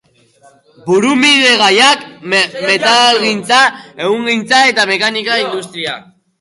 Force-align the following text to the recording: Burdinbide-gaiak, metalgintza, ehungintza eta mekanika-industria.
Burdinbide-gaiak, 0.87 2.07
metalgintza, 2.71 3.61
ehungintza 4.09 4.65
eta 4.75 4.91
mekanika-industria. 4.97 5.99